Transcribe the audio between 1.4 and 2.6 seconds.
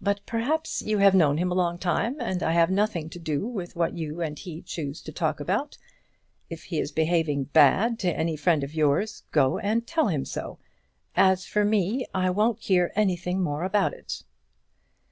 a long time, and I